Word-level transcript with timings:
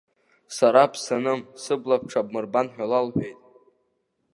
Сара 0.55 0.83
бсаным, 0.91 1.41
сыбла 1.63 1.95
бҽабмырбан 2.01 2.67
ҳәа 2.73 2.85
лалҳәеит. 2.91 3.39